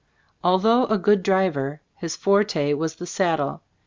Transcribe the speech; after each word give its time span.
Although 0.43 0.85
a 0.87 0.97
good 0.97 1.21
driver, 1.21 1.79
his 1.95 2.15
forte 2.15 2.73
was 2.73 2.95
the 2.95 3.05
saddle. 3.05 3.61